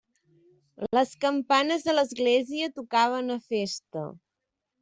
[0.97, 4.09] Les campanes de l'església tocaven a festa.